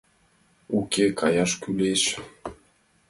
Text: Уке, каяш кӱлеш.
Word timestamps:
Уке, 0.77 1.05
каяш 1.19 1.51
кӱлеш. 1.61 2.03